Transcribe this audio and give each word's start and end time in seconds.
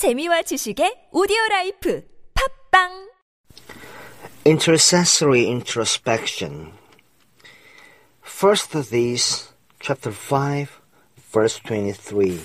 재미와 0.00 0.48
지식의 0.48 1.12
오디오 1.12 1.36
라이프 1.50 2.02
팝빵 2.32 3.10
Intercessory 4.46 5.44
introspection. 5.44 6.72
First 8.22 8.74
of 8.74 8.88
these, 8.88 9.52
chapter 9.78 10.10
5, 10.10 10.80
verse 11.30 11.60
23. 11.66 12.40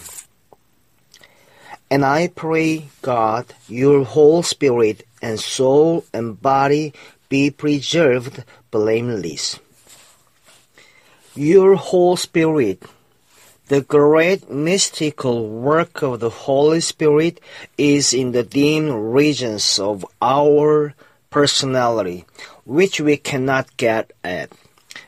And 1.90 2.04
I 2.04 2.28
pray, 2.28 2.90
God, 3.02 3.46
your 3.70 4.04
whole 4.04 4.44
spirit 4.44 5.08
and 5.22 5.40
soul 5.40 6.04
and 6.14 6.36
body 6.36 6.92
be 7.30 7.52
preserved 7.52 8.44
blameless. 8.70 9.62
Your 11.36 11.76
whole 11.76 12.18
spirit, 12.18 12.84
the 13.68 13.82
great 13.82 14.50
mystical 14.50 15.50
work 15.50 16.04
of 16.04 16.20
the 16.20 16.30
Holy 16.30 16.80
Spirit, 16.80 17.40
is 17.78 18.14
in 18.14 18.32
the 18.32 18.44
dim 18.44 18.92
regions 18.92 19.80
of 19.80 20.06
our 20.22 20.94
personality, 21.30 22.26
which 22.64 23.02
we 23.02 23.18
cannot 23.18 23.76
get 23.78 24.12
at. 24.24 24.52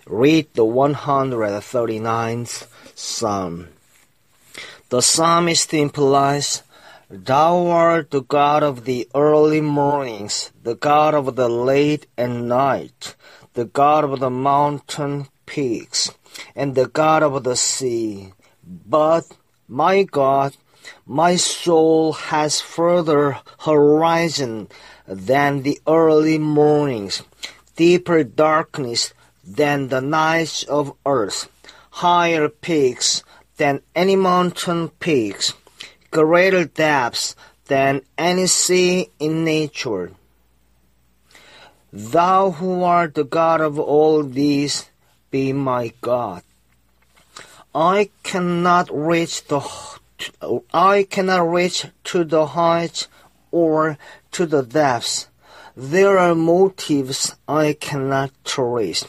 Read 0.08 0.48
the 0.54 0.66
139th 0.66 2.68
Psalm. 2.96 3.68
The 4.90 5.02
psalmist 5.02 5.74
implies, 5.74 6.64
Thou 7.10 7.68
art 7.68 8.12
the 8.12 8.22
God 8.22 8.64
of 8.64 8.86
the 8.86 9.08
early 9.14 9.62
mornings, 9.62 10.52
the 10.64 10.76
God 10.76 11.14
of 11.14 11.36
the 11.36 11.48
late 11.48 12.08
and 12.18 12.50
night, 12.50 13.16
the 13.54 13.66
God 13.66 14.04
of 14.04 14.20
the 14.20 14.30
mountain 14.30 15.28
peaks, 15.46 16.12
and 16.56 16.76
the 16.76 16.88
God 16.88 17.24
of 17.24 17.44
the 17.44 17.56
sea. 17.56 18.34
But, 18.68 19.26
my 19.70 20.04
God, 20.04 20.58
my 21.06 21.38
soul 21.38 22.12
has 22.14 22.60
further 22.60 23.40
horizon 23.60 24.68
than 25.08 25.62
the 25.62 25.80
early 25.88 26.38
mornings, 26.38 27.24
deeper 27.78 28.24
darkness 28.26 29.14
than 29.42 29.88
the 29.88 30.02
nights 30.02 30.64
of 30.64 30.94
earth, 31.06 31.50
higher 32.04 32.50
peaks 32.50 33.24
than 33.56 33.82
any 33.96 34.18
mountain 34.18 34.90
peaks, 35.00 35.54
greater 36.12 36.66
depths 36.66 37.36
than 37.68 38.02
any 38.18 38.48
sea 38.48 39.10
in 39.20 39.46
nature. 39.46 40.12
Thou 41.94 42.52
who 42.52 42.84
art 42.84 43.16
the 43.16 43.24
God 43.24 43.62
of 43.62 43.80
all 43.80 44.24
these, 44.24 44.90
be 45.32 45.54
my 45.54 45.94
God. 46.02 46.44
I 47.78 48.10
cannot 48.24 48.90
reach 48.90 49.46
the 49.46 49.62
I 50.74 51.04
cannot 51.04 51.48
reach 51.48 51.86
to 52.06 52.24
the 52.24 52.48
heights 52.48 53.08
or 53.52 54.00
to 54.32 54.48
the 54.48 54.64
depths. 54.64 55.28
There 55.76 56.18
are 56.18 56.34
motives 56.34 57.36
I 57.48 57.78
cannot 57.80 58.32
trace. 58.44 59.06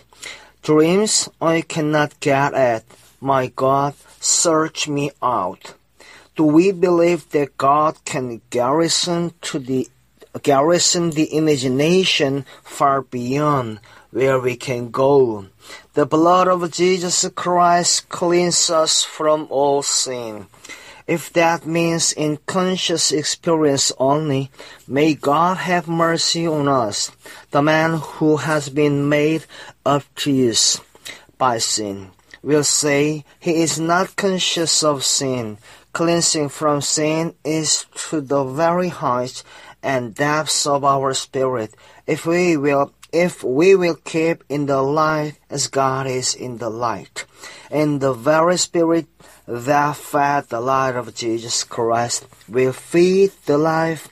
Dreams 0.62 1.30
I 1.40 1.62
cannot 1.62 2.20
get 2.20 2.52
at. 2.52 2.84
My 3.22 3.46
God, 3.46 3.94
search 4.20 4.86
me 4.86 5.12
out. 5.22 5.72
Do 6.36 6.44
we 6.44 6.70
believe 6.70 7.30
that 7.30 7.56
God 7.56 7.96
can 8.04 8.42
garrison 8.50 9.32
to 9.48 9.58
the 9.58 9.88
garrison 10.42 11.10
the 11.10 11.34
imagination 11.34 12.44
far 12.62 13.02
beyond 13.02 13.80
where 14.10 14.38
we 14.40 14.56
can 14.56 14.90
go? 14.90 15.46
The 15.94 16.06
blood 16.06 16.48
of 16.48 16.70
Jesus 16.70 17.28
Christ 17.34 18.08
cleanses 18.08 18.70
us 18.70 19.02
from 19.02 19.46
all 19.50 19.82
sin. 19.82 20.46
If 21.06 21.32
that 21.32 21.64
means 21.64 22.12
in 22.12 22.38
conscious 22.44 23.12
experience 23.12 23.90
only, 23.98 24.50
may 24.86 25.14
God 25.14 25.56
have 25.56 25.88
mercy 25.88 26.46
on 26.46 26.68
us, 26.68 27.10
the 27.50 27.62
man 27.62 27.94
who 27.94 28.36
has 28.36 28.68
been 28.68 29.08
made 29.08 29.46
of 29.86 30.06
use 30.26 30.80
by 31.38 31.58
sin. 31.58 32.10
Will 32.42 32.64
say 32.64 33.24
he 33.40 33.62
is 33.62 33.80
not 33.80 34.16
conscious 34.16 34.82
of 34.82 35.04
sin. 35.04 35.58
Cleansing 35.92 36.50
from 36.50 36.80
sin 36.80 37.34
is 37.44 37.86
to 38.10 38.20
the 38.20 38.44
very 38.44 38.88
height 38.88 39.42
and 39.82 40.14
depths 40.14 40.66
of 40.66 40.84
our 40.84 41.14
spirit. 41.14 41.74
If 42.06 42.26
we 42.26 42.56
will 42.56 42.92
if 43.10 43.42
we 43.42 43.74
will 43.74 43.96
keep 43.96 44.44
in 44.50 44.66
the 44.66 44.82
light 44.82 45.34
as 45.48 45.68
God 45.68 46.06
is 46.06 46.34
in 46.34 46.58
the 46.58 46.68
light, 46.68 47.24
in 47.70 48.00
the 48.00 48.12
very 48.12 48.58
spirit 48.58 49.06
that 49.46 49.96
fed 49.96 50.48
the 50.50 50.60
light 50.60 50.94
of 50.94 51.14
Jesus 51.14 51.64
Christ 51.64 52.26
will 52.46 52.72
feed 52.72 53.32
the 53.46 53.56
life 53.56 54.10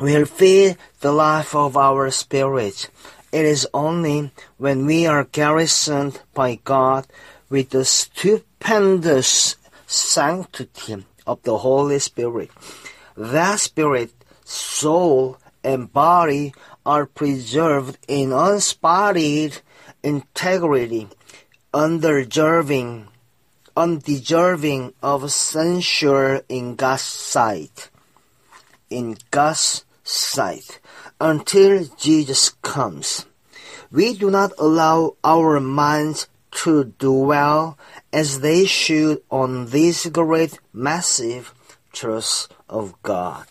will 0.00 0.24
feed 0.24 0.76
the 1.00 1.12
life 1.12 1.54
of 1.54 1.76
our 1.76 2.10
spirit. 2.10 2.90
It 3.32 3.44
is 3.44 3.66
only 3.72 4.32
when 4.58 4.86
we 4.86 5.06
are 5.06 5.24
garrisoned 5.24 6.20
by 6.34 6.56
God 6.64 7.06
with 7.48 7.70
the 7.70 7.84
stupendous 7.84 9.56
sanctity 9.86 11.04
of 11.26 11.42
the 11.42 11.58
Holy 11.58 11.98
Spirit. 11.98 12.50
That 13.16 13.60
spirit, 13.60 14.12
soul, 14.44 15.38
and 15.62 15.92
body 15.92 16.54
are 16.84 17.06
preserved 17.06 17.98
in 18.08 18.32
unspotted 18.32 19.60
integrity, 20.02 21.08
undeserving, 21.72 23.08
undeserving 23.76 24.94
of 25.02 25.30
censure 25.30 26.42
in 26.48 26.74
God's 26.74 27.02
sight. 27.02 27.90
In 28.88 29.16
God's 29.30 29.84
sight, 30.02 30.79
until 31.20 31.84
Jesus 31.96 32.50
comes. 32.62 33.26
We 33.92 34.14
do 34.14 34.30
not 34.30 34.52
allow 34.58 35.16
our 35.22 35.60
minds 35.60 36.28
to 36.62 36.84
dwell 36.98 37.78
as 38.12 38.40
they 38.40 38.64
should 38.64 39.22
on 39.30 39.66
this 39.66 40.06
great, 40.06 40.58
massive 40.72 41.54
truths 41.92 42.48
of 42.68 43.00
God. 43.02 43.49